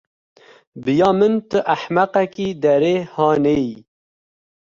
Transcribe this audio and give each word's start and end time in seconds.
Bi 0.83 0.93
ya 0.99 1.09
min 1.19 1.33
tu 1.49 1.59
ehmeqekî 1.73 2.49
derê 2.63 2.95
hanê 3.13 3.55
yî. 3.65 3.77